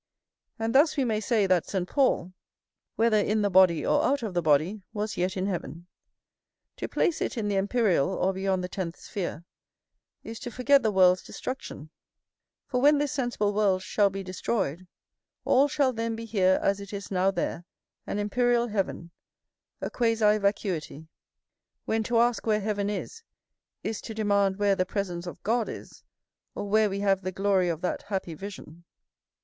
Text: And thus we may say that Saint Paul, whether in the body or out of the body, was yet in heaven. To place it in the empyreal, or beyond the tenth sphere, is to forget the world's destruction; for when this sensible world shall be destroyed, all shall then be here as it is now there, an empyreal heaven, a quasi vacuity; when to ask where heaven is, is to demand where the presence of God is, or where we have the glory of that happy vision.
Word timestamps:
And 0.57 0.73
thus 0.73 0.97
we 0.97 1.05
may 1.05 1.19
say 1.19 1.45
that 1.45 1.67
Saint 1.67 1.87
Paul, 1.87 2.33
whether 2.95 3.19
in 3.19 3.43
the 3.43 3.51
body 3.51 3.85
or 3.85 4.03
out 4.03 4.23
of 4.23 4.33
the 4.33 4.41
body, 4.41 4.81
was 4.93 5.15
yet 5.15 5.37
in 5.37 5.45
heaven. 5.45 5.85
To 6.77 6.87
place 6.87 7.21
it 7.21 7.37
in 7.37 7.47
the 7.49 7.55
empyreal, 7.55 8.07
or 8.09 8.33
beyond 8.33 8.63
the 8.63 8.67
tenth 8.67 8.95
sphere, 8.97 9.45
is 10.23 10.39
to 10.39 10.49
forget 10.49 10.81
the 10.81 10.89
world's 10.91 11.21
destruction; 11.21 11.91
for 12.65 12.81
when 12.81 12.97
this 12.97 13.11
sensible 13.11 13.53
world 13.53 13.83
shall 13.83 14.09
be 14.09 14.23
destroyed, 14.23 14.87
all 15.45 15.67
shall 15.67 15.93
then 15.93 16.15
be 16.15 16.25
here 16.25 16.57
as 16.63 16.79
it 16.79 16.93
is 16.93 17.11
now 17.11 17.29
there, 17.29 17.65
an 18.07 18.17
empyreal 18.17 18.69
heaven, 18.71 19.11
a 19.81 19.91
quasi 19.91 20.39
vacuity; 20.39 21.09
when 21.85 22.01
to 22.01 22.17
ask 22.17 22.47
where 22.47 22.59
heaven 22.59 22.89
is, 22.89 23.21
is 23.83 24.01
to 24.01 24.15
demand 24.15 24.57
where 24.57 24.75
the 24.75 24.83
presence 24.83 25.27
of 25.27 25.43
God 25.43 25.69
is, 25.69 26.01
or 26.55 26.67
where 26.67 26.89
we 26.89 27.01
have 27.01 27.21
the 27.21 27.31
glory 27.31 27.69
of 27.69 27.81
that 27.81 28.01
happy 28.01 28.33
vision. 28.33 28.83